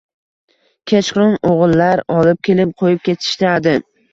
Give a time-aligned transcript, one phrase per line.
[0.91, 3.79] Kechqurun o‘g‘illar olib kelib qo‘yib ketishadi